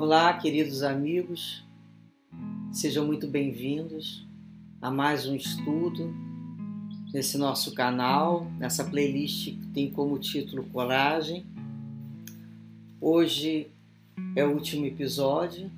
Olá, 0.00 0.32
queridos 0.34 0.84
amigos, 0.84 1.66
sejam 2.70 3.04
muito 3.04 3.26
bem-vindos 3.26 4.24
a 4.80 4.92
mais 4.92 5.26
um 5.26 5.34
estudo 5.34 6.14
nesse 7.12 7.36
nosso 7.36 7.74
canal, 7.74 8.48
nessa 8.60 8.84
playlist 8.84 9.46
que 9.46 9.66
tem 9.74 9.90
como 9.90 10.16
título 10.20 10.62
Coragem. 10.66 11.44
Hoje 13.00 13.66
é 14.36 14.44
o 14.46 14.52
último 14.52 14.86
episódio 14.86 15.68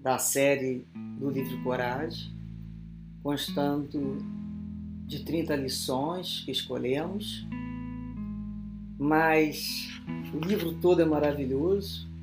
da 0.00 0.16
série 0.16 0.86
do 1.18 1.28
livro 1.28 1.60
Coragem, 1.64 2.32
constando 3.20 4.18
de 5.08 5.24
30 5.24 5.56
lições 5.56 6.44
que 6.44 6.52
escolhemos, 6.52 7.44
mas 8.96 9.90
o 10.32 10.38
livro 10.38 10.74
todo 10.74 11.02
é 11.02 11.04
maravilhoso 11.04 12.13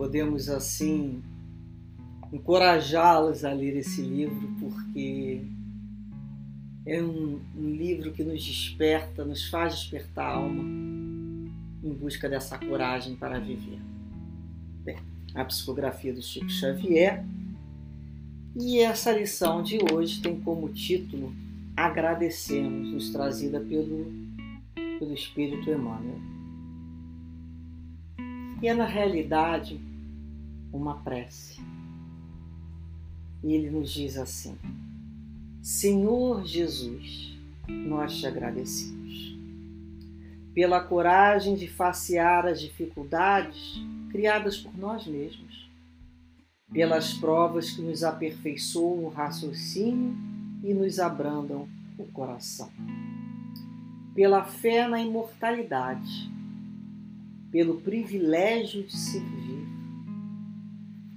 podemos 0.00 0.48
assim 0.48 1.22
encorajá-los 2.32 3.44
a 3.44 3.52
ler 3.52 3.76
esse 3.76 4.00
livro, 4.00 4.48
porque 4.58 5.42
é 6.86 7.02
um, 7.02 7.38
um, 7.54 7.70
livro 7.70 8.10
que 8.10 8.24
nos 8.24 8.42
desperta, 8.42 9.26
nos 9.26 9.50
faz 9.50 9.74
despertar 9.74 10.24
a 10.24 10.36
alma 10.36 10.62
em 11.84 11.92
busca 11.92 12.30
dessa 12.30 12.56
coragem 12.56 13.14
para 13.14 13.38
viver. 13.38 13.78
Bem, 14.82 14.96
a 15.34 15.44
psicografia 15.44 16.14
do 16.14 16.22
Chico 16.22 16.48
Xavier. 16.48 17.22
E 18.58 18.78
essa 18.78 19.12
lição 19.12 19.62
de 19.62 19.80
hoje 19.92 20.22
tem 20.22 20.40
como 20.40 20.70
título 20.70 21.30
Agradecemos, 21.76 22.90
nos 22.90 23.10
trazida 23.10 23.60
pelo, 23.60 24.10
pelo 24.98 25.12
Espírito 25.12 25.68
Emmanuel. 25.68 26.18
E 28.62 28.66
é 28.66 28.72
na 28.72 28.86
realidade 28.86 29.89
uma 30.72 30.96
prece. 31.02 31.60
E 33.42 33.52
ele 33.52 33.70
nos 33.70 33.90
diz 33.90 34.16
assim: 34.16 34.56
Senhor 35.62 36.44
Jesus, 36.44 37.36
nós 37.68 38.18
te 38.18 38.26
agradecemos 38.26 39.00
pela 40.54 40.80
coragem 40.80 41.54
de 41.54 41.68
facear 41.68 42.46
as 42.46 42.60
dificuldades 42.60 43.80
criadas 44.10 44.58
por 44.58 44.76
nós 44.76 45.06
mesmos, 45.06 45.70
pelas 46.72 47.14
provas 47.14 47.70
que 47.70 47.80
nos 47.80 48.02
aperfeiçoam 48.02 49.04
o 49.04 49.08
raciocínio 49.08 50.16
e 50.62 50.74
nos 50.74 50.98
abrandam 50.98 51.68
o 51.96 52.04
coração, 52.06 52.70
pela 54.14 54.44
fé 54.44 54.88
na 54.88 55.00
imortalidade, 55.00 56.30
pelo 57.50 57.80
privilégio 57.80 58.82
de 58.82 58.96
servir 58.96 59.79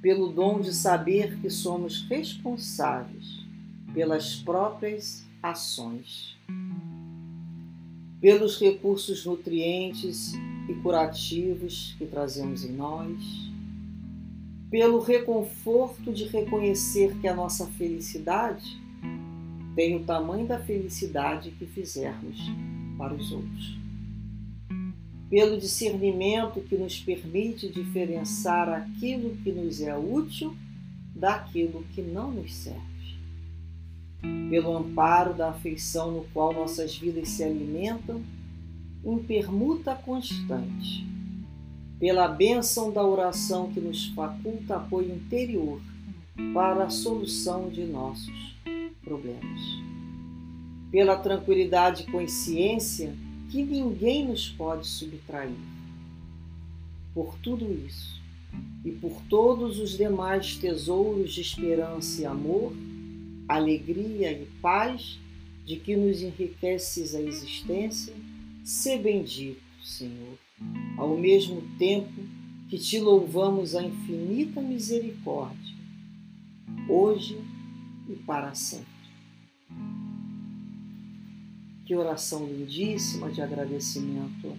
pelo 0.03 0.27
dom 0.27 0.59
de 0.59 0.73
saber 0.73 1.39
que 1.39 1.49
somos 1.49 2.05
responsáveis 2.09 3.47
pelas 3.93 4.35
próprias 4.35 5.25
ações, 5.41 6.37
pelos 8.19 8.59
recursos 8.59 9.25
nutrientes 9.25 10.33
e 10.67 10.73
curativos 10.83 11.95
que 11.97 12.05
trazemos 12.05 12.65
em 12.65 12.73
nós, 12.73 13.17
pelo 14.69 14.99
reconforto 14.99 16.11
de 16.11 16.25
reconhecer 16.25 17.17
que 17.21 17.27
a 17.27 17.33
nossa 17.33 17.65
felicidade 17.67 18.77
tem 19.73 19.95
o 19.95 20.03
tamanho 20.03 20.45
da 20.45 20.59
felicidade 20.59 21.51
que 21.51 21.65
fizermos 21.65 22.37
para 22.97 23.13
os 23.13 23.31
outros 23.31 23.82
pelo 25.33 25.57
discernimento 25.57 26.61
que 26.61 26.77
nos 26.77 26.99
permite 26.99 27.67
diferenciar 27.67 28.69
aquilo 28.69 29.35
que 29.37 29.51
nos 29.51 29.81
é 29.81 29.97
útil 29.97 30.55
daquilo 31.15 31.83
que 31.95 32.03
não 32.03 32.29
nos 32.29 32.53
serve, 32.53 33.17
pelo 34.51 34.77
amparo 34.77 35.33
da 35.33 35.49
afeição 35.49 36.11
no 36.11 36.23
qual 36.25 36.53
nossas 36.53 36.95
vidas 36.95 37.29
se 37.29 37.43
alimentam 37.43 38.21
em 39.03 39.17
permuta 39.17 39.95
constante, 39.95 41.03
pela 41.99 42.27
bênção 42.27 42.93
da 42.93 43.03
oração 43.03 43.71
que 43.71 43.79
nos 43.79 44.09
faculta 44.09 44.75
apoio 44.75 45.15
interior 45.15 45.81
para 46.53 46.83
a 46.83 46.89
solução 46.91 47.69
de 47.69 47.85
nossos 47.85 48.55
problemas, 49.03 49.61
pela 50.91 51.17
tranquilidade 51.17 52.03
e 52.03 52.11
consciência 52.11 53.15
que 53.53 53.63
ninguém 53.63 54.29
nos 54.29 54.49
pode 54.49 54.87
subtrair. 54.87 55.53
Por 57.13 57.37
tudo 57.37 57.71
isso 57.85 58.19
e 58.83 58.89
por 58.89 59.21
todos 59.29 59.79
os 59.79 59.95
demais 59.95 60.57
tesouros 60.57 61.35
de 61.35 61.41
esperança 61.41 62.23
e 62.23 62.25
amor, 62.25 62.73
alegria 63.47 64.31
e 64.31 64.47
paz 64.59 65.19
de 65.63 65.75
que 65.75 65.95
nos 65.95 66.23
enriqueces 66.23 67.13
a 67.13 67.21
existência, 67.21 68.15
se 68.63 68.97
bendito, 68.97 69.61
Senhor, 69.83 70.39
ao 70.97 71.15
mesmo 71.15 71.61
tempo 71.77 72.23
que 72.67 72.79
te 72.79 72.99
louvamos 72.99 73.75
a 73.75 73.83
infinita 73.83 74.61
misericórdia, 74.61 75.75
hoje 76.89 77.39
e 78.09 78.15
para 78.15 78.55
sempre. 78.55 78.92
Que 81.85 81.95
oração 81.95 82.45
lindíssima 82.45 83.29
de 83.29 83.41
agradecimento 83.41 84.55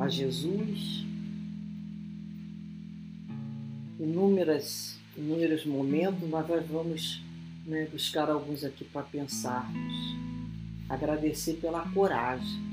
a 0.00 0.08
Jesus. 0.08 1.04
Inúmeras, 4.00 4.98
inúmeros 5.16 5.64
momentos, 5.64 6.28
mas 6.28 6.48
nós 6.48 6.66
vamos 6.66 7.22
né, 7.64 7.86
buscar 7.92 8.28
alguns 8.28 8.64
aqui 8.64 8.84
para 8.84 9.02
pensarmos. 9.02 9.94
Agradecer 10.88 11.54
pela 11.54 11.88
coragem 11.90 12.66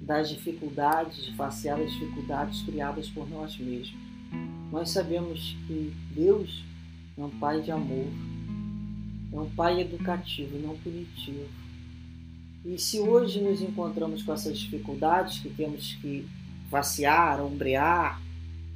das 0.00 0.28
dificuldades, 0.28 1.24
de 1.24 1.34
facear 1.34 1.80
as 1.80 1.90
dificuldades 1.90 2.62
criadas 2.62 3.08
por 3.08 3.28
nós 3.28 3.58
mesmos. 3.58 3.98
Nós 4.70 4.90
sabemos 4.90 5.56
que 5.66 5.92
Deus 6.14 6.64
é 7.18 7.24
um 7.24 7.30
Pai 7.30 7.62
de 7.62 7.72
amor, 7.72 8.06
é 9.32 9.36
um 9.40 9.50
Pai 9.50 9.80
educativo, 9.80 10.56
não 10.58 10.76
punitivo 10.78 11.65
e 12.66 12.78
se 12.78 12.98
hoje 12.98 13.40
nos 13.40 13.62
encontramos 13.62 14.24
com 14.24 14.32
essas 14.32 14.58
dificuldades 14.58 15.38
que 15.38 15.48
temos 15.50 15.94
que 16.00 16.26
vaciar, 16.68 17.40
ombrear, 17.40 18.20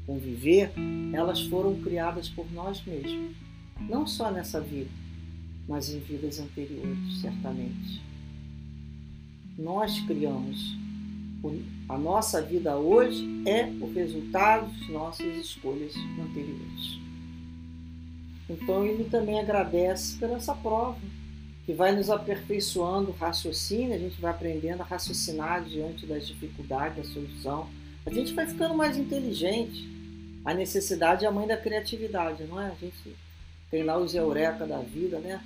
conviver, 0.07 0.73
elas 1.13 1.43
foram 1.43 1.75
criadas 1.81 2.29
por 2.29 2.51
nós 2.53 2.85
mesmos. 2.85 3.35
Não 3.81 4.07
só 4.07 4.31
nessa 4.31 4.61
vida, 4.61 4.91
mas 5.67 5.93
em 5.93 5.99
vidas 5.99 6.39
anteriores, 6.39 7.21
certamente. 7.21 8.01
Nós 9.59 9.99
criamos. 10.01 10.79
A 11.89 11.99
nossa 11.99 12.41
vida 12.41 12.77
hoje 12.77 13.27
é 13.47 13.65
o 13.81 13.93
resultado 13.93 14.71
de 14.73 14.93
nossas 14.93 15.37
escolhas 15.37 15.95
anteriores. 15.97 17.01
Então 18.49 18.85
ele 18.85 19.05
também 19.05 19.41
agradece 19.41 20.17
por 20.19 20.31
essa 20.31 20.55
prova 20.55 20.99
que 21.65 21.73
vai 21.73 21.93
nos 21.95 22.11
aperfeiçoando 22.11 23.11
o 23.11 23.15
raciocínio, 23.15 23.95
a 23.95 23.99
gente 23.99 24.21
vai 24.21 24.31
aprendendo 24.31 24.81
a 24.81 24.85
raciocinar 24.85 25.63
diante 25.65 26.07
das 26.07 26.27
dificuldades, 26.27 26.97
da 26.97 27.05
solução. 27.05 27.69
A 28.05 28.11
gente 28.11 28.33
vai 28.33 28.47
ficando 28.47 28.75
mais 28.75 28.97
inteligente. 28.97 29.89
A 30.45 30.55
necessidade 30.55 31.25
é 31.25 31.29
a 31.29 31.33
mãe 31.33 31.47
da 31.47 31.57
criatividade, 31.57 32.45
não 32.45 32.61
é? 32.61 32.69
A 32.69 32.75
gente 32.75 33.15
tem 33.71 33.83
lá 33.83 33.99
os 33.99 34.15
eureka 34.15 34.67
da 34.67 34.79
vida, 34.79 35.19
né? 35.19 35.41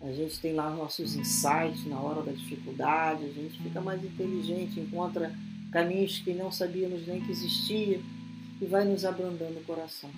A 0.00 0.12
gente 0.12 0.38
tem 0.40 0.54
lá 0.54 0.70
nossos 0.70 1.14
insights 1.14 1.84
na 1.86 2.00
hora 2.00 2.22
da 2.22 2.32
dificuldade, 2.32 3.24
a 3.24 3.32
gente 3.32 3.62
fica 3.62 3.80
mais 3.80 4.02
inteligente, 4.02 4.80
encontra 4.80 5.34
caminhos 5.70 6.20
que 6.20 6.32
não 6.32 6.50
sabíamos 6.50 7.06
nem 7.06 7.20
que 7.20 7.30
existia 7.30 8.00
e 8.60 8.64
vai 8.64 8.84
nos 8.84 9.04
abrandando 9.04 9.58
o 9.58 9.64
coração. 9.64 10.10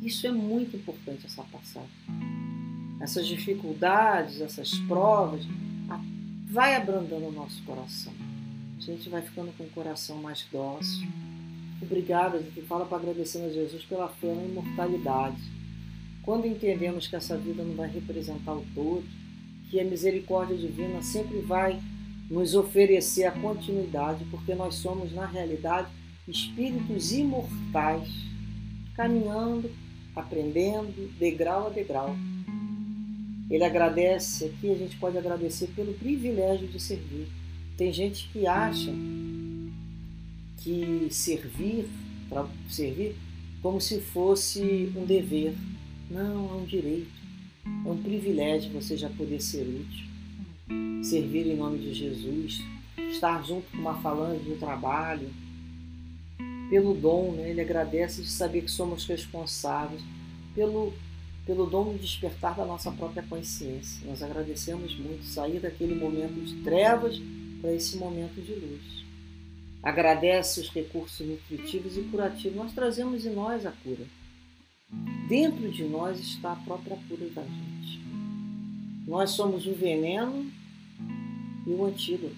Isso 0.00 0.26
é 0.26 0.32
muito 0.32 0.76
importante, 0.76 1.26
essa 1.26 1.44
passagem 1.44 1.88
essas 3.02 3.26
dificuldades, 3.26 4.40
essas 4.40 4.72
provas, 4.86 5.44
vai 6.46 6.76
abrandando 6.76 7.26
o 7.26 7.32
nosso 7.32 7.60
coração. 7.64 8.12
A 8.78 8.80
gente 8.80 9.08
vai 9.08 9.20
ficando 9.20 9.52
com 9.58 9.64
o 9.64 9.70
coração 9.70 10.22
mais 10.22 10.46
dócil. 10.52 11.08
Obrigada, 11.82 12.38
a 12.38 12.40
gente 12.40 12.62
fala 12.62 12.86
para 12.86 12.98
agradecer 12.98 13.42
a 13.44 13.52
Jesus 13.52 13.82
pela 13.84 14.08
fé 14.08 14.32
na 14.32 14.44
imortalidade. 14.44 15.42
Quando 16.22 16.46
entendemos 16.46 17.08
que 17.08 17.16
essa 17.16 17.36
vida 17.36 17.64
não 17.64 17.74
vai 17.74 17.90
representar 17.90 18.54
o 18.54 18.64
todo, 18.72 19.04
que 19.68 19.80
a 19.80 19.84
misericórdia 19.84 20.56
divina 20.56 21.02
sempre 21.02 21.40
vai 21.40 21.82
nos 22.30 22.54
oferecer 22.54 23.24
a 23.24 23.32
continuidade, 23.32 24.24
porque 24.30 24.54
nós 24.54 24.76
somos, 24.76 25.12
na 25.12 25.26
realidade, 25.26 25.88
espíritos 26.28 27.10
imortais, 27.10 28.08
caminhando, 28.94 29.68
aprendendo, 30.14 31.10
degrau 31.18 31.66
a 31.66 31.70
degrau 31.70 32.14
ele 33.52 33.64
agradece 33.64 34.46
aqui, 34.46 34.70
a 34.70 34.74
gente 34.74 34.96
pode 34.96 35.18
agradecer 35.18 35.66
pelo 35.76 35.92
privilégio 35.92 36.66
de 36.66 36.80
servir. 36.80 37.28
Tem 37.76 37.92
gente 37.92 38.30
que 38.32 38.46
acha 38.46 38.90
que 40.56 41.08
servir, 41.10 41.86
para 42.30 42.46
servir 42.70 43.14
como 43.60 43.78
se 43.78 44.00
fosse 44.00 44.90
um 44.96 45.04
dever. 45.04 45.54
Não, 46.10 46.50
é 46.50 46.54
um 46.54 46.64
direito. 46.64 47.12
É 47.84 47.88
um 47.90 48.02
privilégio 48.02 48.72
você 48.72 48.96
já 48.96 49.10
poder 49.10 49.40
ser 49.40 49.62
útil. 49.62 50.06
Servir 51.04 51.46
em 51.46 51.56
nome 51.56 51.78
de 51.78 51.92
Jesus, 51.92 52.58
estar 53.10 53.44
junto 53.44 53.70
com 53.70 53.76
uma 53.76 54.00
falange 54.00 54.44
de 54.44 54.54
trabalho, 54.54 55.28
pelo 56.70 56.94
dom, 56.94 57.32
né? 57.32 57.50
ele 57.50 57.60
agradece 57.60 58.22
de 58.22 58.30
saber 58.30 58.62
que 58.62 58.70
somos 58.70 59.04
responsáveis, 59.04 60.00
pelo, 60.54 60.94
pelo 61.44 61.66
dom 61.66 61.92
de 61.92 62.00
despertar 62.00 62.56
da 62.56 62.64
nossa 62.64 62.90
própria 62.92 63.22
consciência. 63.22 64.06
Nós 64.06 64.22
agradecemos 64.22 64.96
muito 64.96 65.24
sair 65.24 65.60
daquele 65.60 65.94
momento 65.94 66.40
de 66.44 66.62
trevas 66.62 67.20
para 67.60 67.72
esse 67.72 67.96
momento 67.96 68.40
de 68.40 68.54
luz. 68.54 69.02
Agradece 69.82 70.60
os 70.60 70.68
recursos 70.68 71.26
nutritivos 71.26 71.96
e 71.96 72.02
curativos. 72.02 72.56
Nós 72.56 72.72
trazemos 72.72 73.26
em 73.26 73.34
nós 73.34 73.66
a 73.66 73.72
cura. 73.72 74.06
Dentro 75.28 75.70
de 75.70 75.84
nós 75.84 76.20
está 76.20 76.52
a 76.52 76.56
própria 76.56 76.96
cura 77.08 77.28
da 77.30 77.42
gente. 77.42 78.00
Nós 79.06 79.30
somos 79.30 79.66
o 79.66 79.74
veneno 79.74 80.48
e 81.66 81.70
o 81.70 81.84
antídoto. 81.84 82.36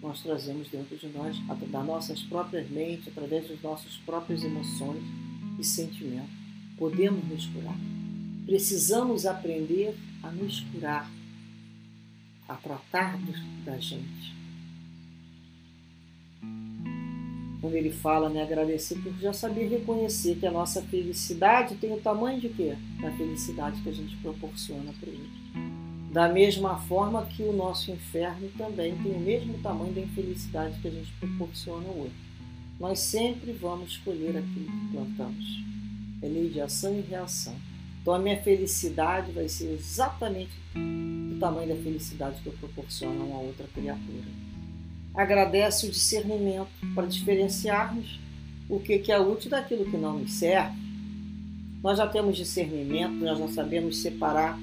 Nós 0.00 0.22
trazemos 0.22 0.68
dentro 0.68 0.96
de 0.96 1.08
nós, 1.08 1.36
das 1.46 1.86
nossas 1.86 2.22
próprias 2.22 2.70
mentes, 2.70 3.08
através 3.08 3.48
das 3.48 3.60
nossas 3.60 3.96
próprias 3.96 4.44
emoções 4.44 5.02
e 5.58 5.64
sentimentos. 5.64 6.30
Podemos 6.78 7.24
nos 7.28 7.46
curar. 7.46 7.76
Precisamos 8.46 9.26
aprender 9.26 9.94
a 10.22 10.30
nos 10.30 10.60
curar, 10.60 11.10
a 12.48 12.54
tratar 12.54 13.18
da 13.64 13.76
gente. 13.78 14.36
quando 17.66 17.74
ele 17.74 17.90
fala, 17.90 18.28
né, 18.28 18.42
agradecer 18.42 18.94
por 19.02 19.12
já 19.18 19.32
saber 19.32 19.68
reconhecer 19.68 20.36
que 20.36 20.46
a 20.46 20.52
nossa 20.52 20.80
felicidade 20.82 21.74
tem 21.74 21.92
o 21.92 22.00
tamanho 22.00 22.40
de 22.40 22.48
quê? 22.48 22.76
Da 23.00 23.10
felicidade 23.10 23.82
que 23.82 23.88
a 23.88 23.92
gente 23.92 24.16
proporciona 24.18 24.92
para 25.00 25.08
ele. 25.08 25.28
Da 26.12 26.28
mesma 26.28 26.78
forma 26.78 27.26
que 27.26 27.42
o 27.42 27.52
nosso 27.52 27.90
inferno 27.90 28.48
também 28.56 28.96
tem 29.02 29.12
o 29.12 29.18
mesmo 29.18 29.58
tamanho 29.58 29.92
da 29.92 30.00
infelicidade 30.00 30.78
que 30.80 30.86
a 30.86 30.92
gente 30.92 31.12
proporciona 31.18 31.88
ao 31.88 31.96
outro. 31.96 32.14
Nós 32.78 33.00
sempre 33.00 33.50
vamos 33.50 33.90
escolher 33.90 34.36
aquilo 34.36 34.66
que 34.66 34.92
plantamos. 34.92 35.64
É 36.22 36.28
lei 36.28 36.48
de 36.48 36.60
ação 36.60 36.96
e 36.96 37.00
reação. 37.00 37.54
Então 38.06 38.14
a 38.14 38.20
minha 38.20 38.40
felicidade 38.40 39.32
vai 39.32 39.48
ser 39.48 39.72
exatamente 39.72 40.52
do 40.72 41.40
tamanho 41.40 41.68
da 41.70 41.82
felicidade 41.82 42.40
que 42.40 42.46
eu 42.46 42.52
proporciono 42.52 43.20
a 43.20 43.24
uma 43.24 43.40
outra 43.40 43.66
criatura 43.74 44.46
agradece 45.16 45.86
o 45.86 45.90
discernimento 45.90 46.68
para 46.94 47.06
diferenciarmos 47.06 48.20
o 48.68 48.78
que 48.78 49.10
é 49.10 49.18
útil 49.18 49.50
daquilo 49.50 49.90
que 49.90 49.96
não 49.96 50.18
nos 50.18 50.32
serve. 50.34 50.76
Nós 51.82 51.96
já 51.96 52.06
temos 52.06 52.36
discernimento, 52.36 53.14
nós 53.14 53.38
já 53.38 53.48
sabemos 53.48 53.98
separar 53.98 54.58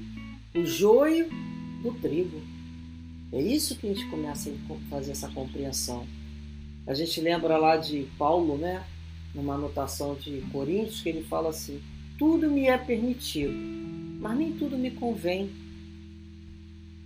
o 0.53 0.63
joio 0.63 1.27
do 1.81 1.91
trigo. 1.99 2.39
É 3.31 3.41
isso 3.41 3.75
que 3.75 3.87
a 3.89 3.93
gente 3.93 4.07
começa 4.09 4.51
a 4.51 4.89
fazer 4.89 5.13
essa 5.13 5.27
compreensão. 5.29 6.05
A 6.85 6.93
gente 6.93 7.19
lembra 7.19 7.57
lá 7.57 7.77
de 7.77 8.07
Paulo, 8.17 8.57
né? 8.57 8.83
Numa 9.33 9.55
anotação 9.55 10.13
de 10.13 10.41
Coríntios, 10.51 11.01
que 11.01 11.09
ele 11.09 11.23
fala 11.23 11.49
assim: 11.49 11.81
tudo 12.17 12.49
me 12.49 12.67
é 12.67 12.77
permitido, 12.77 13.53
mas 14.19 14.37
nem 14.37 14.53
tudo 14.53 14.77
me 14.77 14.91
convém. 14.91 15.49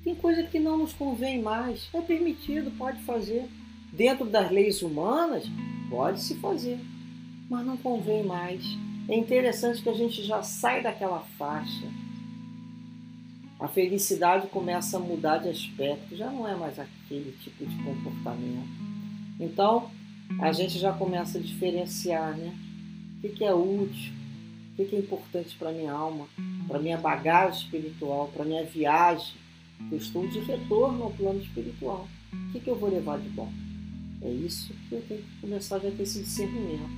Tem 0.04 0.15
coisa 0.15 0.44
que 0.44 0.59
não 0.59 0.77
nos 0.77 0.94
convém 0.94 1.42
mais. 1.42 1.89
É 1.94 2.01
permitido, 2.01 2.71
pode 2.77 3.01
fazer. 3.04 3.45
Dentro 3.92 4.25
das 4.25 4.51
leis 4.51 4.81
humanas, 4.81 5.45
pode 5.89 6.21
se 6.21 6.36
fazer, 6.36 6.80
mas 7.50 7.65
não 7.65 7.77
convém 7.77 8.24
mais. 8.24 8.63
É 9.09 9.18
interessante 9.18 9.81
que 9.81 9.89
a 9.89 9.94
gente 9.94 10.24
já 10.24 10.44
sai 10.44 10.83
daquela 10.83 11.21
faixa. 11.38 11.88
A 13.59 13.68
felicidade 13.68 14.48
começa 14.48 14.98
a 14.98 15.00
mudar 15.00 15.39
de 15.39 15.50
aspecto, 15.50 16.15
já 16.15 16.30
não 16.30 16.48
é 16.48 16.56
mais 16.56 16.77
aquele 16.77 17.31
tipo 17.42 17.65
de 17.65 17.75
comportamento. 17.83 18.68
Então, 19.39 19.89
a 20.39 20.51
gente 20.51 20.77
já 20.77 20.94
começa 20.94 21.38
a 21.38 21.42
diferenciar, 21.42 22.38
né? 22.38 22.54
O 23.24 23.30
que 23.30 23.44
é 23.44 23.54
útil, 23.54 24.13
o 24.77 24.85
que 24.85 24.95
é 24.95 25.00
importante 25.00 25.56
para 25.57 25.71
minha 25.71 25.91
alma, 25.91 26.27
para 26.68 26.79
minha 26.79 26.97
bagagem 26.97 27.62
espiritual, 27.62 28.29
para 28.33 28.45
minha 28.45 28.63
viagem 28.63 29.35
eu 29.91 29.97
estou 29.97 30.27
de 30.27 30.39
retorno 30.39 31.03
ao 31.03 31.12
plano 31.12 31.39
espiritual. 31.39 32.07
O 32.33 32.51
que, 32.51 32.59
que 32.59 32.69
eu 32.69 32.75
vou 32.75 32.89
levar 32.89 33.19
de 33.19 33.29
bom? 33.29 33.51
É 34.21 34.29
isso 34.29 34.74
que 34.89 34.95
eu 34.95 35.01
tenho 35.07 35.21
que 35.21 35.41
começar 35.41 35.77
a 35.77 35.79
ter 35.79 36.01
esse 36.01 36.21
discernimento. 36.21 36.89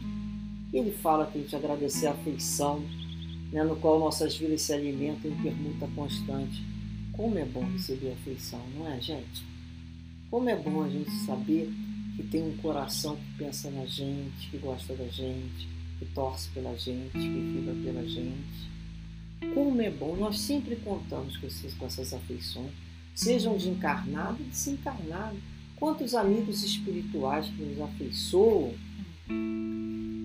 Ele 0.74 0.92
fala 0.92 1.28
que 1.28 1.38
a 1.38 1.42
gente 1.42 1.56
agradecer 1.56 2.08
a 2.08 2.12
afeição, 2.12 2.82
né, 3.52 3.64
no 3.64 3.76
qual 3.76 4.00
nossas 4.00 4.36
vidas 4.36 4.62
se 4.62 4.74
alimentam 4.74 5.30
em 5.30 5.42
permuta 5.42 5.88
constante. 5.94 6.64
Como 7.14 7.38
é 7.38 7.46
bom 7.46 7.64
receber 7.66 8.14
afeição, 8.14 8.62
não 8.76 8.88
é, 8.88 9.00
gente? 9.02 9.44
Como 10.32 10.48
é 10.50 10.56
bom 10.56 10.84
a 10.84 10.90
gente 10.90 11.12
saber 11.26 11.70
que 12.16 12.24
tem 12.24 12.42
um 12.42 12.56
coração 12.58 13.16
que 13.16 13.44
pensa 13.44 13.70
na 13.72 13.86
gente, 13.86 14.50
que 14.50 14.58
gosta 14.58 14.96
da 14.96 15.08
gente, 15.08 15.68
que 16.00 16.06
torce 16.06 16.50
pela 16.50 16.76
gente, 16.76 17.12
que 17.12 17.20
viva 17.20 17.76
pela 17.84 18.08
gente. 18.08 18.70
Como 19.54 19.82
é 19.82 19.90
bom, 19.90 20.16
nós 20.16 20.40
sempre 20.40 20.78
contamos 20.78 21.38
com, 21.38 21.46
esses, 21.46 21.74
com 21.74 21.86
essas 21.86 22.14
afeições, 22.14 22.72
sejam 23.14 23.58
de 23.58 23.70
encarnado 23.70 24.42
e 24.42 24.46
desencarnado. 24.46 25.38
Quantos 25.76 26.16
amigos 26.16 26.64
espirituais 26.64 27.48
que 27.48 27.62
nos 27.62 27.82
afeiçoam 27.82 28.74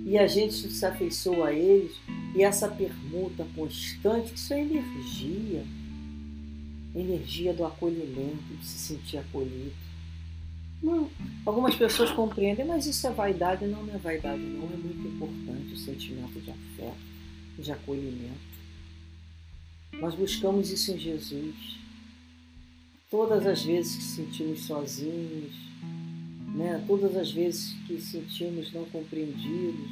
e 0.07 0.19
a 0.19 0.27
gente 0.27 0.55
se 0.55 0.87
afeiçoa 0.87 1.49
a 1.49 1.53
eles, 1.53 1.93
e 2.37 2.43
essa 2.43 2.69
permuta 2.69 3.47
constante, 3.57 4.35
isso 4.35 4.53
é 4.53 4.61
energia, 4.61 5.65
energia 6.95 7.55
do 7.55 7.65
acolhimento, 7.65 8.43
de 8.61 8.67
se 8.67 8.79
sentir 8.79 9.19
acolhido. 9.19 9.84
Algumas 11.47 11.75
pessoas 11.75 12.11
compreendem, 12.11 12.67
mas 12.67 12.87
isso 12.87 13.07
é 13.07 13.11
vaidade. 13.11 13.67
Não, 13.67 13.83
não 13.85 13.95
é 13.95 13.99
vaidade, 13.99 14.41
não. 14.41 14.65
É 14.65 14.77
muito 14.77 15.07
importante 15.07 15.73
o 15.73 15.77
sentimento 15.77 16.41
de 16.41 16.51
afeto, 16.51 16.97
de 17.59 17.73
acolhimento. 17.73 18.55
Nós 20.01 20.15
buscamos 20.15 20.71
isso 20.71 20.93
em 20.93 20.99
Jesus. 20.99 21.55
Todas 23.11 23.47
as 23.47 23.63
vezes 23.63 23.97
que 23.97 24.03
sentimos 24.03 24.65
sozinhos, 24.65 25.55
né? 26.55 26.83
todas 26.87 27.17
as 27.17 27.31
vezes 27.31 27.75
que 27.87 28.01
sentimos 28.01 28.73
não 28.73 28.85
compreendidos, 28.87 29.91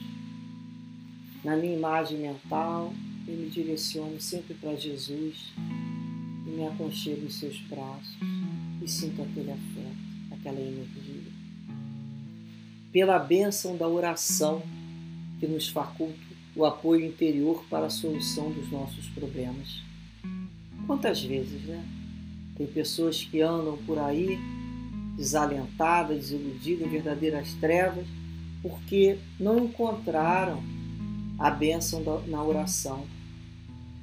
na 1.45 1.57
minha 1.57 1.77
imagem 1.77 2.19
mental, 2.19 2.93
eu 3.27 3.35
me 3.35 3.49
direciono 3.49 4.21
sempre 4.21 4.55
para 4.55 4.75
Jesus 4.75 5.53
e 6.47 6.51
me 6.51 6.67
aconchego 6.67 7.27
em 7.27 7.31
seus 7.31 7.59
braços 7.63 8.17
e 8.81 8.89
sinto 8.89 9.23
aquele 9.23 9.51
afeto, 9.51 10.12
aquela 10.43 10.61
energia. 10.61 11.33
Pela 12.93 13.19
bênção 13.19 13.77
da 13.77 13.89
oração 13.89 14.63
que 15.39 15.47
nos 15.47 15.69
faculta 15.69 16.19
o 16.55 16.65
apoio 16.65 17.07
interior 17.07 17.65
para 17.71 17.87
a 17.87 17.91
solução 17.91 18.51
dos 18.51 18.71
nossos 18.71 19.09
problemas. 19.11 19.81
Quantas 20.87 21.23
vezes, 21.23 21.63
né? 21.63 21.83
Tem 22.57 22.67
pessoas 22.67 23.23
que 23.25 23.41
andam 23.41 23.79
por 23.87 23.99
aí 23.99 24.39
desalentadas, 25.17 26.19
desiludidas, 26.19 26.87
em 26.87 26.91
verdadeiras 26.91 27.55
trevas, 27.55 28.07
porque 28.61 29.19
não 29.41 29.65
encontraram 29.65 30.63
a 31.39 31.51
bênção 31.51 32.03
na 32.27 32.43
oração. 32.43 33.07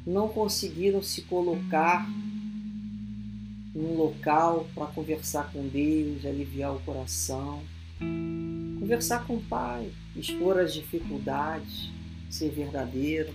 Não 0.08 0.27
conseguiram 0.27 1.03
se 1.03 1.22
colocar 1.24 2.10
num 3.73 3.95
local 3.95 4.67
para 4.73 4.88
conversar 4.88 5.51
com 5.51 5.67
Deus, 5.67 6.25
aliviar 6.25 6.75
o 6.75 6.79
coração, 6.81 7.61
conversar 8.79 9.25
com 9.25 9.35
o 9.35 9.41
Pai, 9.41 9.91
expor 10.15 10.59
as 10.59 10.73
dificuldades, 10.73 11.91
ser 12.29 12.49
verdadeiro. 12.49 13.33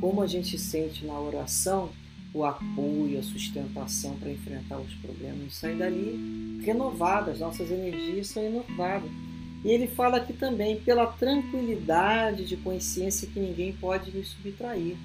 Como 0.00 0.22
a 0.22 0.26
gente 0.26 0.56
sente 0.58 1.04
na 1.04 1.18
oração, 1.18 1.90
o 2.32 2.44
apoio, 2.44 3.18
a 3.18 3.22
sustentação 3.22 4.16
para 4.16 4.30
enfrentar 4.30 4.78
os 4.78 4.94
problemas. 4.94 5.54
Sair 5.54 5.76
dali 5.76 6.60
renovadas, 6.64 7.40
nossas 7.40 7.70
energias 7.70 8.28
são 8.28 8.42
renovadas. 8.42 9.10
E 9.64 9.68
ele 9.70 9.88
fala 9.88 10.18
aqui 10.18 10.32
também 10.32 10.80
pela 10.80 11.06
tranquilidade 11.06 12.44
de 12.44 12.56
consciência 12.56 13.28
que 13.28 13.40
ninguém 13.40 13.72
pode 13.72 14.16
nos 14.16 14.28
subtrair. 14.28 14.96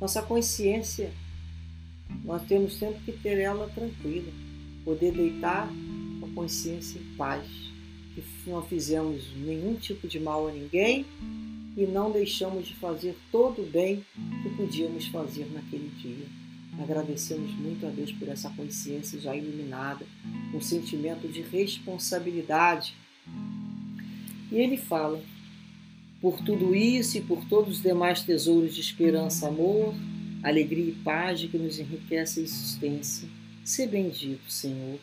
Nossa 0.00 0.20
consciência, 0.20 1.10
nós 2.24 2.42
temos 2.44 2.76
sempre 2.76 3.00
que 3.04 3.12
ter 3.12 3.38
ela 3.38 3.68
tranquila, 3.68 4.32
poder 4.84 5.12
deitar 5.12 5.68
com 6.20 6.26
a 6.26 6.30
consciência 6.30 6.98
em 6.98 7.16
paz, 7.16 7.46
que 8.14 8.22
não 8.50 8.62
fizemos 8.62 9.24
nenhum 9.36 9.74
tipo 9.74 10.08
de 10.08 10.18
mal 10.18 10.48
a 10.48 10.52
ninguém 10.52 11.06
e 11.76 11.86
não 11.86 12.10
deixamos 12.10 12.66
de 12.66 12.74
fazer 12.74 13.16
todo 13.30 13.62
o 13.62 13.66
bem 13.66 14.04
que 14.42 14.50
podíamos 14.50 15.06
fazer 15.06 15.46
naquele 15.52 15.88
dia. 15.96 16.26
Agradecemos 16.82 17.52
muito 17.52 17.86
a 17.86 17.90
Deus 17.90 18.12
por 18.12 18.28
essa 18.28 18.50
consciência 18.50 19.20
já 19.20 19.34
iluminada, 19.34 20.04
um 20.54 20.60
sentimento 20.60 21.28
de 21.28 21.42
responsabilidade 21.42 22.94
E 24.50 24.56
ele 24.56 24.76
fala: 24.76 25.20
por 26.20 26.40
tudo 26.40 26.74
isso 26.74 27.18
e 27.18 27.20
por 27.20 27.44
todos 27.46 27.76
os 27.76 27.82
demais 27.82 28.22
tesouros 28.22 28.74
de 28.74 28.80
esperança, 28.80 29.48
amor, 29.48 29.94
alegria 30.42 30.90
e 30.90 30.92
paz 30.92 31.44
que 31.44 31.58
nos 31.58 31.78
enriquece 31.78 32.40
a 32.40 32.42
existência. 32.42 33.28
Se 33.64 33.86
bendito, 33.86 34.50
Senhor, 34.50 34.98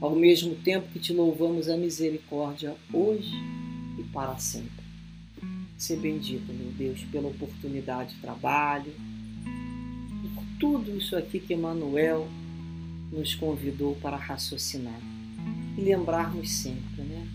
ao 0.00 0.14
mesmo 0.14 0.54
tempo 0.56 0.88
que 0.92 0.98
te 0.98 1.12
louvamos 1.12 1.68
a 1.68 1.76
misericórdia 1.76 2.76
hoje 2.92 3.34
e 3.98 4.02
para 4.12 4.36
sempre. 4.36 4.84
Se 5.78 5.96
bendito, 5.96 6.52
meu 6.52 6.70
Deus, 6.72 7.02
pela 7.04 7.28
oportunidade 7.28 8.14
de 8.14 8.20
trabalho, 8.20 8.92
por 10.34 10.44
tudo 10.58 10.96
isso 10.96 11.16
aqui 11.16 11.40
que 11.40 11.54
Emmanuel 11.54 12.28
nos 13.10 13.34
convidou 13.34 13.94
para 13.96 14.16
raciocinar 14.16 15.00
e 15.76 15.80
lembrarmos 15.80 16.50
sempre, 16.50 17.02
né? 17.02 17.26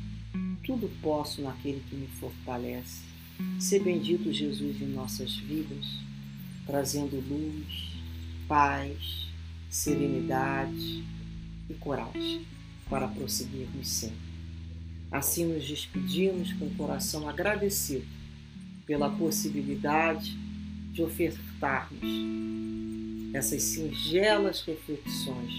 Tudo 0.63 0.89
posso 1.01 1.41
naquele 1.41 1.81
que 1.89 1.95
me 1.95 2.07
fortalece. 2.07 3.01
Se 3.59 3.79
bendito 3.79 4.31
Jesus 4.31 4.81
em 4.81 4.87
nossas 4.87 5.35
vidas, 5.35 5.85
trazendo 6.69 7.15
luz, 7.27 7.95
paz, 8.47 9.27
serenidade 9.71 11.03
e 11.67 11.73
coragem 11.79 12.45
para 12.87 13.07
prosseguirmos 13.07 13.87
sempre. 13.87 14.29
Assim 15.11 15.51
nos 15.51 15.67
despedimos 15.67 16.53
com 16.53 16.65
o 16.65 16.75
coração 16.75 17.27
agradecido 17.27 18.05
pela 18.85 19.09
possibilidade 19.09 20.37
de 20.91 21.01
ofertarmos 21.01 22.03
essas 23.33 23.63
singelas 23.63 24.61
reflexões, 24.61 25.53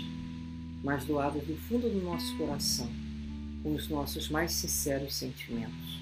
mas 0.85 1.05
doadas 1.05 1.45
do 1.45 1.57
fundo 1.57 1.91
do 1.91 2.01
nosso 2.03 2.37
coração, 2.37 2.89
com 3.65 3.75
os 3.75 3.89
nossos 3.89 4.29
mais 4.29 4.53
sinceros 4.53 5.17
sentimentos. 5.17 5.99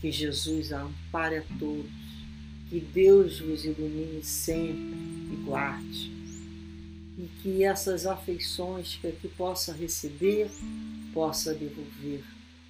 Que 0.00 0.10
Jesus 0.10 0.72
a 0.72 0.82
ampare 0.82 1.36
a 1.36 1.42
todos, 1.56 2.01
que 2.72 2.80
Deus 2.80 3.38
vos 3.38 3.66
ilumine 3.66 4.24
sempre 4.24 4.96
e 5.30 5.36
guarde, 5.44 6.10
e 7.18 7.28
que 7.42 7.62
essas 7.62 8.06
afeições 8.06 8.98
que 8.98 9.08
aqui 9.08 9.28
possa 9.28 9.74
receber, 9.74 10.50
possa 11.12 11.52
devolver 11.52 12.24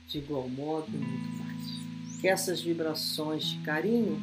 de 0.08 0.18
igual 0.18 0.48
modo 0.48 0.88
e 0.92 0.98
muito 0.98 1.44
mais. 1.44 2.20
Que 2.20 2.26
essas 2.26 2.60
vibrações 2.60 3.44
de 3.44 3.58
carinho 3.58 4.20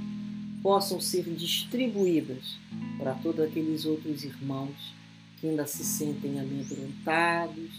possam 0.61 0.99
ser 0.99 1.23
distribuídas 1.23 2.57
para 2.97 3.13
todos 3.13 3.39
aqueles 3.39 3.85
outros 3.85 4.25
irmãos 4.25 4.93
que 5.39 5.47
ainda 5.47 5.65
se 5.65 5.85
sentem 5.85 6.41
amedrontados 6.41 7.71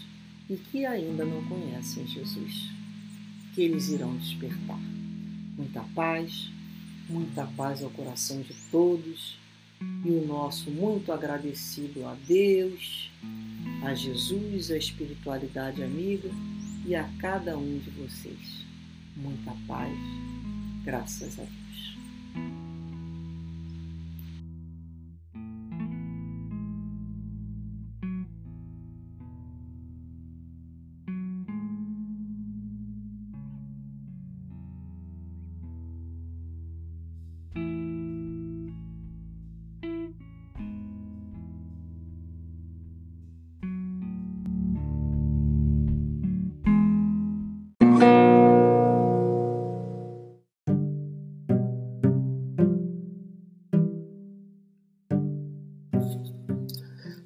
e 0.49 0.55
que 0.55 0.87
ainda 0.87 1.23
não 1.23 1.43
conhecem 1.45 2.07
Jesus. 2.07 2.67
Que 3.53 3.61
eles 3.61 3.89
irão 3.89 4.17
despertar. 4.17 4.79
Muita 5.55 5.81
paz, 5.93 6.49
muita 7.11 7.45
paz 7.57 7.83
ao 7.83 7.89
coração 7.89 8.41
de 8.41 8.53
todos 8.71 9.37
e 10.05 10.09
o 10.09 10.25
nosso 10.25 10.71
muito 10.71 11.11
agradecido 11.11 12.05
a 12.05 12.15
Deus, 12.25 13.11
a 13.83 13.93
Jesus, 13.93 14.71
a 14.71 14.77
espiritualidade 14.77 15.83
amiga 15.83 16.29
e 16.85 16.95
a 16.95 17.03
cada 17.19 17.57
um 17.57 17.79
de 17.79 17.89
vocês. 17.91 18.65
Muita 19.17 19.53
paz, 19.67 19.97
graças 20.83 21.37
a 21.37 21.43
Deus. 21.43 22.60